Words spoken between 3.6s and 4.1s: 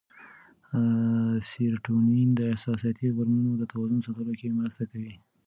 توازن